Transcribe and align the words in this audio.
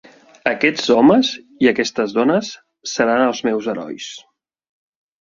Aquests 0.51 0.89
homes 0.95 1.29
i 1.67 1.69
aquestes 1.73 2.17
dones 2.21 2.51
seran 2.95 3.25
els 3.29 3.47
meus 3.51 3.71
herois 3.77 4.13